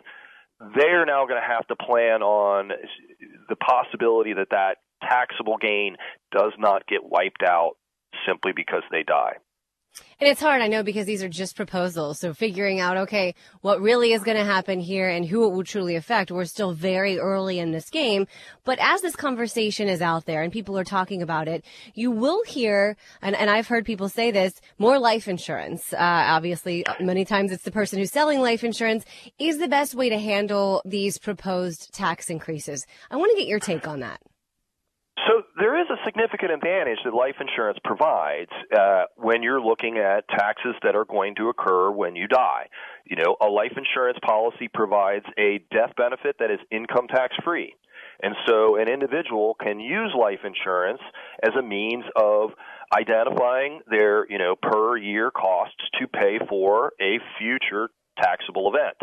[0.59, 2.71] they're now going to have to plan on
[3.47, 5.95] the possibility that that taxable gain
[6.31, 7.73] does not get wiped out
[8.27, 9.33] simply because they die.
[10.21, 12.19] And it's hard, I know, because these are just proposals.
[12.19, 15.63] So figuring out, okay, what really is going to happen here and who it will
[15.63, 16.29] truly affect.
[16.29, 18.27] We're still very early in this game.
[18.65, 22.43] But as this conversation is out there and people are talking about it, you will
[22.43, 25.93] hear, and, and I've heard people say this, more life insurance.
[25.93, 29.05] Uh, obviously, many times it's the person who's selling life insurance
[29.39, 32.85] is the best way to handle these proposed tax increases.
[33.09, 34.19] I want to get your take on that.
[35.27, 40.27] So there is a significant advantage that life insurance provides uh, when you're looking at
[40.29, 42.67] taxes that are going to occur when you die.
[43.05, 47.75] You know, a life insurance policy provides a death benefit that is income tax free.
[48.21, 51.01] And so an individual can use life insurance
[51.43, 52.51] as a means of
[52.93, 57.89] identifying their, you know, per year costs to pay for a future
[58.21, 58.97] taxable event.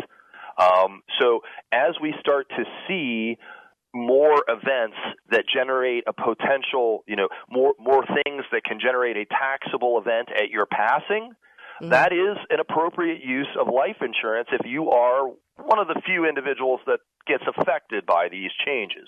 [0.59, 3.37] Um, so as we start to see
[3.97, 4.97] more events
[5.31, 10.29] that generate a potential, you know, more more things that can generate a taxable event
[10.35, 11.31] at your passing,
[11.81, 11.89] mm-hmm.
[11.89, 16.25] that is an appropriate use of life insurance if you are one of the few
[16.27, 19.07] individuals that gets affected by these changes.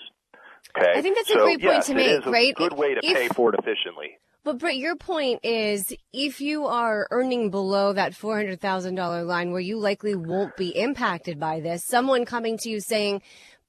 [0.76, 0.92] Okay.
[0.94, 2.54] I think that's a so, great point yes, to make, a right?
[2.54, 4.18] Good way to if, pay for it efficiently.
[4.42, 9.78] But Britt, your point is if you are earning below that $400,000 line where you
[9.78, 13.20] likely won't be impacted by this, someone coming to you saying,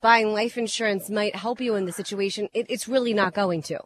[0.02, 3.80] buying life insurance might help you in the situation, it, it's really not going to.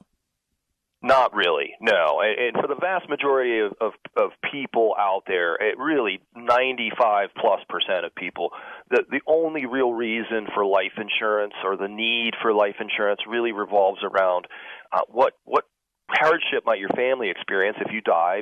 [1.05, 2.19] Not really, no.
[2.19, 7.59] And for the vast majority of, of, of people out there, it really 95 plus
[7.69, 8.49] percent of people,
[8.89, 13.51] the, the only real reason for life insurance or the need for life insurance really
[13.51, 14.47] revolves around
[14.91, 15.65] uh, what what
[16.09, 18.41] hardship might your family experience if you die,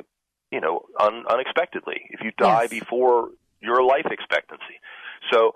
[0.50, 2.70] you know, un, unexpectedly, if you die yes.
[2.70, 3.28] before
[3.60, 4.80] your life expectancy.
[5.30, 5.52] So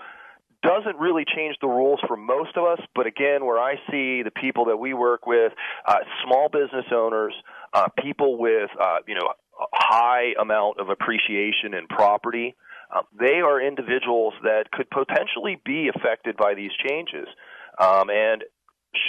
[0.62, 4.32] doesn't really change the rules for most of us, but again, where I see the
[4.40, 5.52] people that we work with,
[5.86, 7.34] uh, small business owners,
[7.72, 9.28] uh, people with uh, you know
[9.60, 12.56] a high amount of appreciation in property,
[12.94, 17.28] uh, they are individuals that could potentially be affected by these changes,
[17.78, 18.44] um, and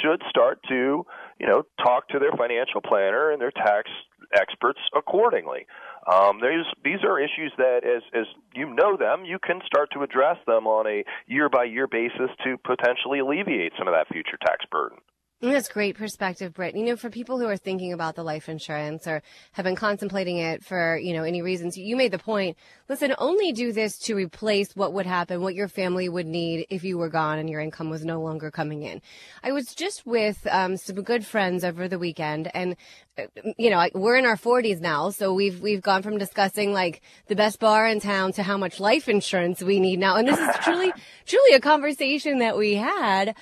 [0.01, 1.05] should start to
[1.39, 3.89] you know talk to their financial planner and their tax
[4.33, 5.65] experts accordingly.
[6.11, 8.25] Um, these these are issues that, as as
[8.55, 12.29] you know them, you can start to address them on a year by year basis
[12.43, 14.97] to potentially alleviate some of that future tax burden.
[15.41, 16.75] That's great perspective, Britt.
[16.75, 19.23] You know, for people who are thinking about the life insurance or
[19.53, 22.57] have been contemplating it for, you know, any reasons, you made the point.
[22.89, 26.83] Listen, only do this to replace what would happen, what your family would need if
[26.83, 29.01] you were gone and your income was no longer coming in.
[29.41, 32.75] I was just with um, some good friends over the weekend, and
[33.17, 37.01] uh, you know, we're in our 40s now, so we've we've gone from discussing like
[37.27, 40.39] the best bar in town to how much life insurance we need now, and this
[40.39, 40.91] is truly
[41.25, 43.35] truly a conversation that we had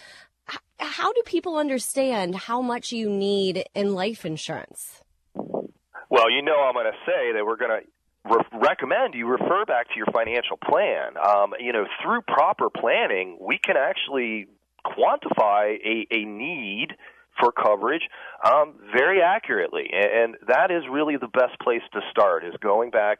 [0.79, 5.01] how do people understand how much you need in life insurance?
[6.09, 9.87] Well, you know, I'm going to say that we're going to recommend you refer back
[9.89, 11.13] to your financial plan.
[11.17, 14.47] Um, you know, through proper planning, we can actually
[14.85, 16.89] quantify a, a need
[17.39, 18.01] for coverage
[18.43, 22.43] um, very accurately, and, and that is really the best place to start.
[22.43, 23.19] Is going back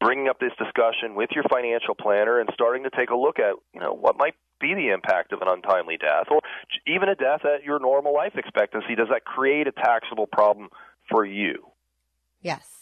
[0.00, 3.54] bringing up this discussion with your financial planner and starting to take a look at
[3.74, 6.40] you know what might be the impact of an untimely death or
[6.86, 8.94] even a death at your normal life expectancy.
[8.94, 10.68] Does that create a taxable problem
[11.10, 11.66] for you?
[12.40, 12.75] Yes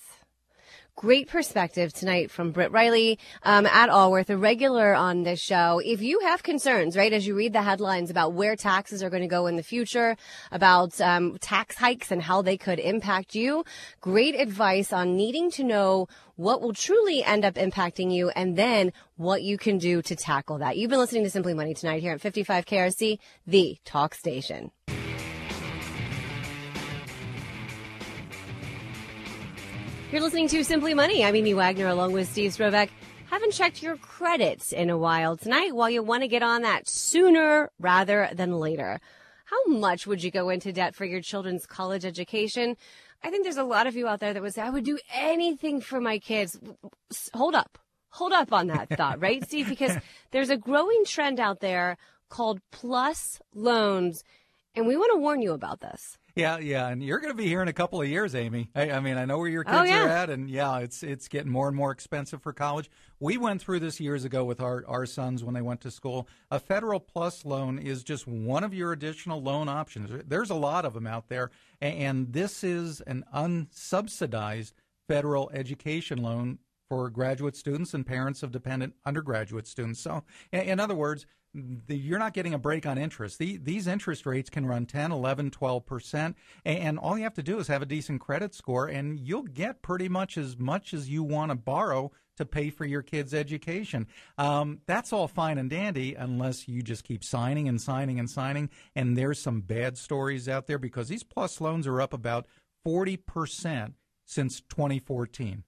[0.96, 5.80] Great perspective tonight from Britt Riley um, at Allworth, a regular on this show.
[5.84, 9.22] If you have concerns, right, as you read the headlines about where taxes are going
[9.22, 10.16] to go in the future,
[10.52, 13.64] about um, tax hikes and how they could impact you,
[14.00, 18.92] great advice on needing to know what will truly end up impacting you and then
[19.16, 20.76] what you can do to tackle that.
[20.76, 24.70] You've been listening to Simply Money tonight here at 55 KRC, the talk station.
[30.14, 31.24] You're listening to Simply Money.
[31.24, 32.88] I'm Amy Wagner along with Steve Sprovach.
[33.30, 35.74] Haven't checked your credits in a while tonight.
[35.74, 39.00] While you want to get on that sooner rather than later.
[39.46, 42.76] How much would you go into debt for your children's college education?
[43.24, 45.00] I think there's a lot of you out there that would say, I would do
[45.12, 46.60] anything for my kids.
[47.34, 47.76] Hold up.
[48.10, 49.68] Hold up on that thought, right, Steve?
[49.68, 49.96] Because
[50.30, 51.96] there's a growing trend out there
[52.28, 54.22] called plus loans.
[54.76, 56.18] And we want to warn you about this.
[56.36, 58.68] Yeah, yeah, and you're going to be here in a couple of years, Amy.
[58.74, 60.04] I, I mean, I know where your oh, kids oh, yeah.
[60.04, 62.90] are at, and yeah, it's it's getting more and more expensive for college.
[63.20, 66.26] We went through this years ago with our our sons when they went to school.
[66.50, 70.10] A federal plus loan is just one of your additional loan options.
[70.26, 74.72] There's a lot of them out there, and, and this is an unsubsidized
[75.06, 80.00] federal education loan for graduate students and parents of dependent undergraduate students.
[80.00, 83.38] So, in, in other words the, you're not getting a break on interest.
[83.38, 87.58] The, these interest rates can run 10, 11, 12%, and all you have to do
[87.58, 91.22] is have a decent credit score, and you'll get pretty much as much as you
[91.22, 94.08] want to borrow to pay for your kid's education.
[94.38, 98.70] Um, that's all fine and dandy unless you just keep signing and signing and signing.
[98.96, 102.46] And there's some bad stories out there because these plus loans are up about
[102.84, 103.92] 40%
[104.26, 105.62] since 2014.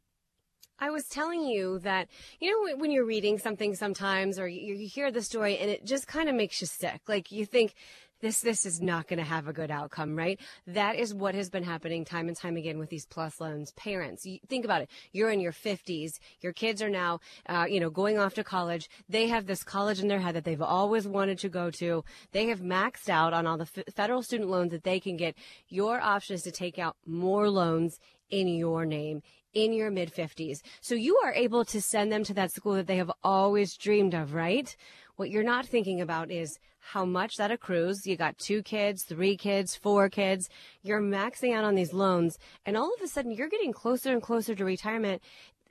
[0.78, 2.08] I was telling you that,
[2.40, 6.06] you know, when you're reading something sometimes or you, hear the story and it just
[6.06, 7.00] kind of makes you sick.
[7.08, 7.74] Like you think,
[8.20, 10.40] this this is not going to have a good outcome, right?
[10.66, 13.72] That is what has been happening time and time again with these plus loans.
[13.72, 14.90] Parents, you think about it.
[15.12, 16.18] You're in your 50s.
[16.40, 18.88] Your kids are now, uh, you know, going off to college.
[19.08, 22.04] They have this college in their head that they've always wanted to go to.
[22.32, 25.36] They have maxed out on all the f- federal student loans that they can get.
[25.68, 29.22] Your option is to take out more loans in your name
[29.56, 30.60] in your mid 50s.
[30.82, 34.12] So you are able to send them to that school that they have always dreamed
[34.12, 34.76] of, right?
[35.16, 36.58] What you're not thinking about is
[36.92, 38.06] how much that accrues.
[38.06, 40.50] You got two kids, three kids, four kids.
[40.82, 44.22] You're maxing out on these loans, and all of a sudden you're getting closer and
[44.22, 45.22] closer to retirement.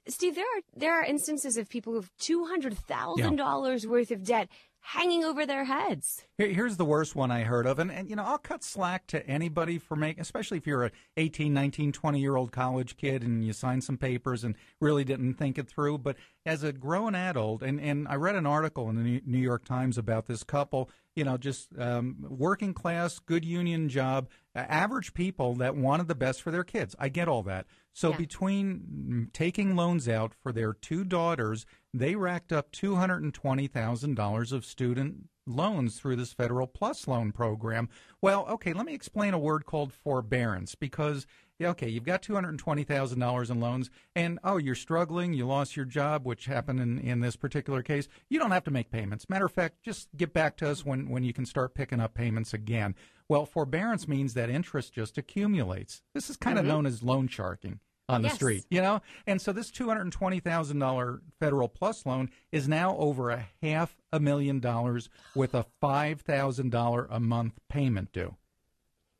[0.08, 3.46] Steve, there are there are instances of people with two hundred thousand yeah.
[3.46, 4.50] dollars worth of debt
[4.88, 6.28] hanging over their heads.
[6.38, 7.80] Here's the worst one I heard of.
[7.80, 10.92] And, and, you know, I'll cut slack to anybody for making, especially if you're a
[11.18, 15.36] 18, 19, 20 year old college kid and you signed some papers and really didn't
[15.36, 15.98] think it through.
[15.98, 19.66] But as a grown adult, and, and I read an article in the New York
[19.66, 25.56] Times about this couple, you know, just um, working class, good union job, average people
[25.56, 26.96] that wanted the best for their kids.
[27.00, 27.66] I get all that.
[27.96, 28.18] So yeah.
[28.18, 35.30] between mm, taking loans out for their two daughters, they racked up $220,000 of student
[35.48, 37.88] loans through this federal plus loan program.
[38.22, 41.26] Well, okay, let me explain a word called forbearance because
[41.62, 46.46] okay, you've got $220,000 in loans and oh, you're struggling, you lost your job, which
[46.46, 48.08] happened in, in this particular case.
[48.30, 49.30] You don't have to make payments.
[49.30, 52.14] Matter of fact, just get back to us when, when you can start picking up
[52.14, 52.96] payments again.
[53.30, 56.02] Well, forbearance means that interest just accumulates.
[56.14, 56.74] This is kind of mm-hmm.
[56.74, 58.36] known as loan sharking on the yes.
[58.36, 59.02] street, you know?
[59.26, 65.10] And so this $220,000 federal plus loan is now over a half a million dollars
[65.34, 68.36] with a $5,000 a month payment due.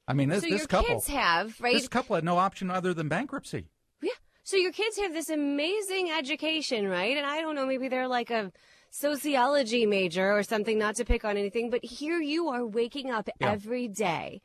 [0.08, 1.74] I mean, this, so this couple kids have, right?
[1.74, 3.70] This couple had no option other than bankruptcy.
[4.02, 4.12] Yeah.
[4.44, 7.18] So your kids have this amazing education, right?
[7.18, 8.52] And I don't know, maybe they're like a
[8.92, 13.30] sociology major or something, not to pick on anything, but here you are waking up
[13.40, 13.52] Yeah.
[13.52, 14.42] every day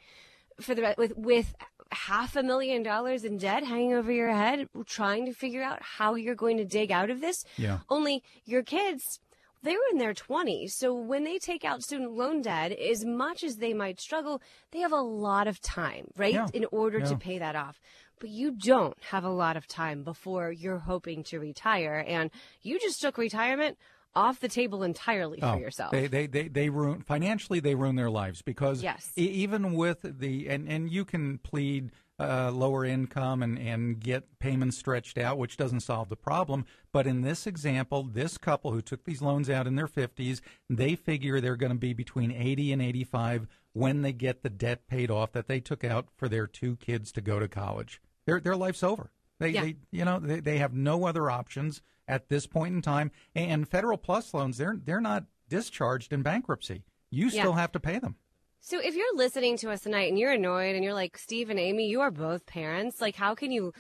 [0.60, 1.54] for the with with
[1.92, 6.14] half a million dollars in debt hanging over your head, trying to figure out how
[6.14, 7.44] you're going to dig out of this.
[7.56, 7.78] Yeah.
[7.88, 9.18] Only your kids,
[9.62, 10.70] they're in their 20s.
[10.72, 14.40] So when they take out student loan debt, as much as they might struggle,
[14.72, 16.34] they have a lot of time, right?
[16.34, 16.46] Yeah.
[16.52, 17.06] In order Yeah.
[17.06, 17.80] to pay that off.
[18.18, 22.04] But you don't have a lot of time before you're hoping to retire.
[22.06, 22.30] And
[22.62, 23.78] you just took retirement
[24.14, 25.94] off the table entirely for oh, yourself.
[25.94, 27.60] Oh, They, they, they, they ruin financially.
[27.60, 29.12] They ruin their lives because Yes.
[29.16, 34.76] even with the and, and you can plead uh, lower income and, and get payments
[34.76, 36.66] stretched out, which doesn't solve the problem.
[36.92, 40.94] But in this example, this couple who took these loans out in their fifties, they
[40.96, 44.86] figure they're going to be between eighty and eighty five when they get the debt
[44.88, 48.00] paid off that they took out for their two kids to go to college.
[48.26, 49.10] Their their life's over.
[49.38, 49.62] They, Yeah.
[49.62, 53.10] they you know they, they have no other options at this point in time.
[53.34, 56.82] And federal plus loans they're they're not discharged in bankruptcy.
[57.10, 57.42] You Yeah.
[57.42, 58.16] still have to pay them.
[58.60, 61.58] So if you're listening to us tonight and you're annoyed and you're like, Steve and
[61.58, 63.00] Amy, you are both parents.
[63.00, 63.72] Like, how can you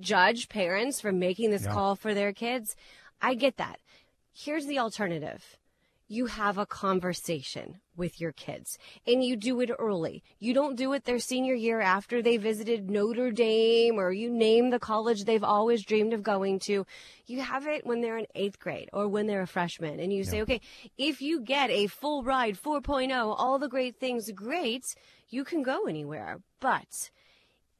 [0.00, 1.72] judge parents for making this Yeah.
[1.72, 2.74] call for their kids?
[3.20, 3.80] I get that.
[4.32, 5.57] Here's the alternative.
[6.10, 10.22] You have a conversation with your kids and you do it early.
[10.38, 14.70] You don't do it their senior year after they visited Notre Dame or you name
[14.70, 16.86] the college they've always dreamed of going to.
[17.26, 20.24] You have it when they're in eighth grade or when they're a freshman and you
[20.24, 20.62] say, okay,
[20.96, 24.94] if you get a full ride 4.0, all the great things, great,
[25.28, 26.40] you can go anywhere.
[26.58, 27.10] But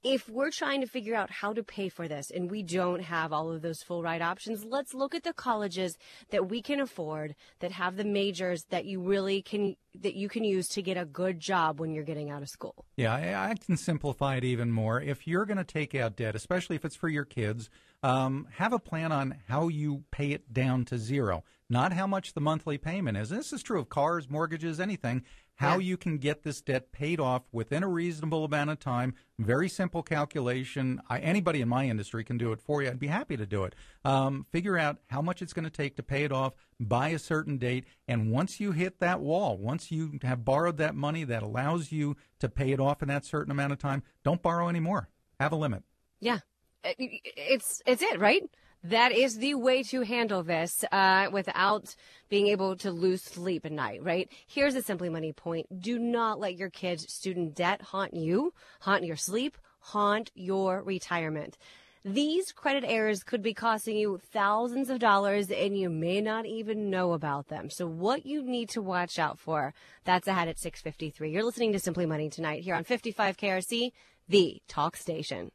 [0.05, 3.32] if we're trying to figure out how to pay for this and we don't have
[3.32, 5.99] all of those full ride options, let's look at the colleges
[6.30, 10.44] that we can afford that have the majors that you really can that you can
[10.44, 12.84] use to get a good job when you're getting out of school.
[12.96, 15.01] Yeah, I, I can simplify it even more.
[15.01, 17.68] If you're going to take out debt, especially if it's for your kids,
[18.05, 22.34] um, have a plan on how you pay it down to zero, not how much
[22.34, 23.30] the monthly payment is.
[23.30, 25.24] This is true of cars, mortgages, anything.
[25.59, 29.14] How you can get this debt paid off within a reasonable amount of time.
[29.40, 31.02] Very simple calculation.
[31.11, 32.88] I, anybody in my industry can do it for you.
[32.88, 33.74] I'd be happy to do it.
[34.04, 37.18] Um, figure out how much it's going to take to pay it off by a
[37.18, 37.86] certain date.
[38.06, 42.16] And once you hit that wall, once you have borrowed that money that allows you
[42.38, 45.09] to pay it off in that certain amount of time, don't borrow anymore.
[45.40, 45.82] Have a limit.
[46.20, 46.38] Yeah,
[46.84, 48.42] it's it's it, right?
[48.84, 51.94] That is the way to handle this uh, without
[52.28, 54.30] being able to lose sleep at night, right?
[54.46, 59.04] Here's a Simply Money point: Do not let your kids' student debt haunt you, haunt
[59.04, 61.58] your sleep, haunt your retirement.
[62.04, 66.90] These credit errors could be costing you thousands of dollars and you may not even
[66.90, 67.70] know about them.
[67.70, 69.74] So what you need to watch out for,
[70.04, 71.30] that's ahead at 653.
[71.30, 73.90] You're listening to Simply Money tonight here on 55 KRC,
[74.28, 75.50] the talk station.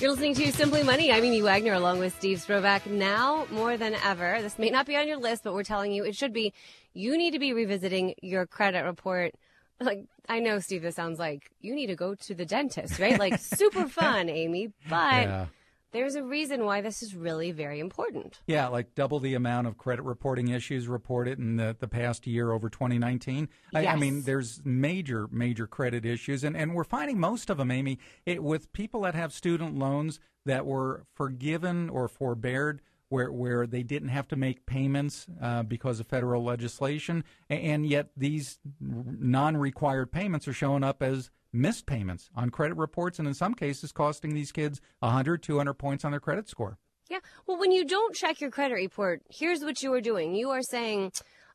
[0.00, 1.12] You're listening to Simply Money.
[1.12, 2.86] I'm Amy Wagner along with Steve Sprovach.
[2.86, 6.04] Now more than ever, this may not be on your list, but we're telling you
[6.06, 6.54] it should be.
[6.94, 9.34] You need to be revisiting your credit report.
[9.78, 13.18] Like, I know, Steve, this sounds like you need to go to the dentist, right?
[13.18, 14.72] Like, super fun, Amy.
[14.88, 15.46] But Yeah.
[15.92, 18.40] There's a reason why this is really very important.
[18.46, 22.52] Yeah, like double the amount of credit reporting issues reported in the, the past year
[22.52, 23.48] over 2019.
[23.74, 27.70] I, I mean, there's major, major credit issues, and, and we're finding most of them,
[27.70, 32.82] Amy, it, with people that have student loans that were forgiven or forbeared.
[33.08, 38.10] Where, where they didn't have to make payments uh, because of federal legislation, and yet
[38.16, 43.34] these non required payments are showing up as missed payments on credit reports, and in
[43.34, 46.78] some cases, costing these kids 100, 200 points on their credit score.
[47.08, 47.18] Yeah.
[47.46, 50.34] Well, when you don't check your credit report, here's what you are doing.
[50.36, 51.12] You are saying,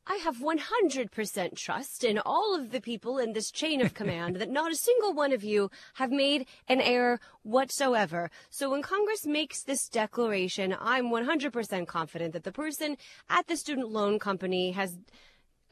[0.07, 4.49] I have 100% trust in all of the people in this chain of command that
[4.49, 8.29] not a single one of you have made an error whatsoever.
[8.49, 12.97] So when Congress makes this declaration, I'm 100% confident that the person
[13.29, 14.97] at the student loan company has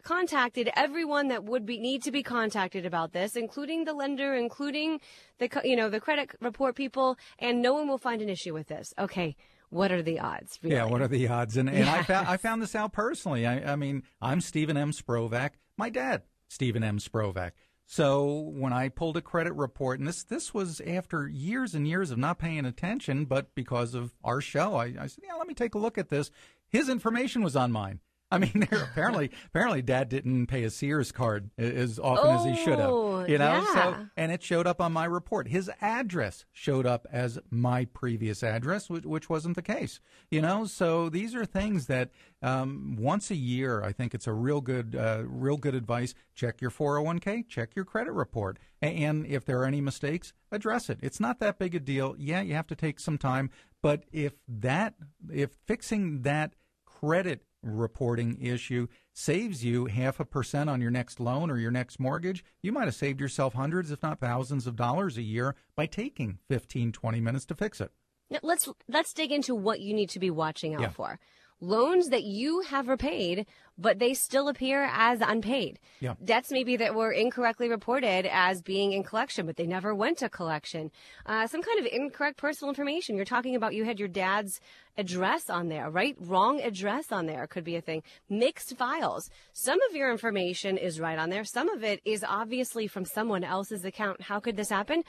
[0.04, 5.00] contacted everyone that would be need to be contacted about this, including the lender, including
[5.40, 8.68] the you know the credit report people, and no one will find an issue with
[8.68, 8.94] this.
[9.00, 9.36] Okay,
[9.70, 10.60] what are the odds?
[10.62, 10.76] Really?
[10.76, 11.58] Yeah, what are the odds?
[11.58, 13.48] And, and I, found, I found this out personally.
[13.48, 14.92] I, I mean, I'm Stephen M.
[14.92, 15.52] Sprovach.
[15.78, 17.00] My dad, Stephen M.
[17.00, 17.52] Sprovach.
[17.86, 22.12] So when I pulled a credit report, and this this was after years and years
[22.12, 25.54] of not paying attention, but because of our show, I, I said, yeah, let me
[25.54, 26.32] take a look at this.
[26.70, 28.00] His information was on mine.
[28.34, 32.64] I mean, apparently, apparently, Dad didn't pay a Sears card as often oh, as he
[32.64, 33.30] should have.
[33.30, 33.74] You know, yeah.
[33.74, 35.48] so and it showed up on my report.
[35.48, 40.00] His address showed up as my previous address, which, which wasn't the case.
[40.32, 42.10] You know, so these are things that
[42.42, 46.16] um, once a year, I think it's a real good, uh, real good advice.
[46.34, 50.98] Check your 401k, check your credit report, and if there are any mistakes, address it.
[51.04, 52.16] It's not that big a deal.
[52.18, 53.52] Yeah, you have to take some time,
[53.84, 54.96] but if that,
[55.32, 56.56] if fixing that
[56.86, 62.00] credit reporting issue saves you half a percent on your next loan or your next
[62.00, 65.86] mortgage, you might have saved yourself hundreds, if not thousands of dollars a year by
[65.86, 67.92] taking 15, 20 minutes to fix it.
[68.30, 70.90] Now, let's let's dig into what you need to be watching out Yeah.
[70.90, 71.20] for.
[71.64, 73.46] Loans that you have repaid,
[73.78, 75.80] but they still appear as unpaid.
[76.02, 76.16] Yeah.
[76.22, 80.28] Debts maybe that were incorrectly reported as being in collection, but they never went to
[80.28, 80.92] collection.
[81.26, 83.16] Uh, some kind of incorrect personal information.
[83.16, 84.60] You're talking about you had your dad's
[84.98, 86.18] address on there, right?
[86.20, 88.04] Wrong address on there could be a thing.
[88.30, 89.30] Mixed files.
[89.54, 91.46] Some of your information is right on there.
[91.46, 94.22] Some of it is obviously from someone else's account.
[94.24, 95.04] How could this happen?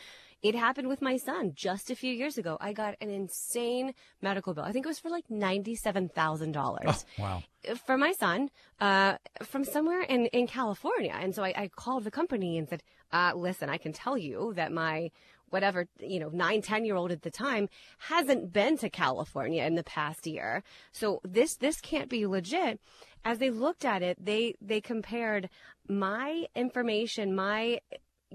[0.45, 2.59] It happened with my son just a few years ago.
[2.61, 4.63] I got an insane medical bill.
[4.65, 7.43] I think it was for like $97,000 Oh, wow.
[7.87, 11.15] for my son uh, from somewhere in, in California.
[11.19, 12.83] And so I, I called the company and said,
[13.13, 15.11] uh, listen, I can tell you that my
[15.49, 17.69] whatever, you know, nine, 10 year old at the time
[17.99, 20.63] hasn't been to California in the past year.
[20.93, 22.81] So this, this can't be legit.
[23.25, 25.49] As they looked at it, they, they compared
[25.89, 27.79] my information, my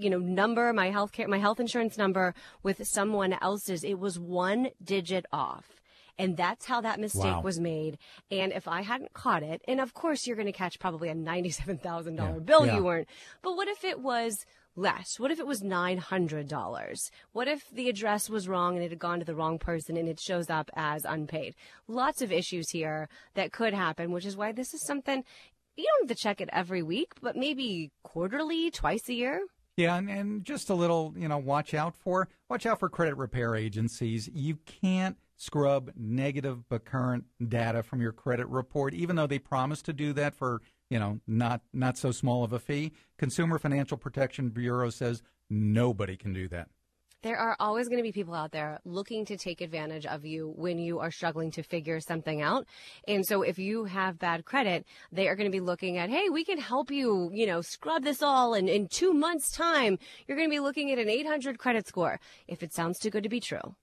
[0.02, 4.18] you know number my health care my health insurance number with someone else's it was
[4.18, 5.66] one digit off.
[6.18, 7.40] And that's how that mistake Wow.
[7.40, 7.96] was made.
[8.30, 11.14] And if i hadn't caught it and of course you're going to catch probably a
[11.14, 12.38] $97000 Yeah.
[12.40, 12.76] bill Yeah.
[12.76, 13.08] you weren't
[13.42, 14.44] but what if it was
[14.76, 15.18] less?
[15.18, 19.18] What if it was $900 what if the address was wrong and it had gone
[19.18, 21.54] to the wrong person and it shows up as unpaid?
[21.88, 25.24] Lots of issues here that could happen which is why this is something
[25.76, 29.40] you don't have to check it every week but maybe quarterly twice a year
[29.80, 33.16] Yeah, and, and just a little, you know, watch out for watch out for credit
[33.16, 34.28] repair agencies.
[34.30, 39.80] You can't scrub negative but current data from your credit report, even though they promise
[39.82, 40.60] to do that for
[40.90, 42.92] you know not not so small of a fee.
[43.16, 46.68] Consumer Financial Protection Bureau says nobody can do that.
[47.22, 50.54] There are always going to be people out there looking to take advantage of you
[50.56, 52.66] when you are struggling to figure something out.
[53.06, 56.30] And so if you have bad credit, they are going to be looking at, hey,
[56.30, 58.54] we can help you, you know, scrub this all.
[58.54, 62.20] And in two months' time, you're going to be looking at an 800 credit score.
[62.48, 63.76] If it sounds too good to be true,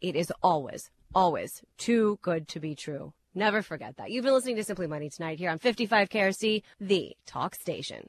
[0.00, 3.12] it is always, always too good to be true.
[3.36, 4.10] Never forget that.
[4.10, 8.08] You've been listening to Simply Money tonight here on 55 KRC, the talk station.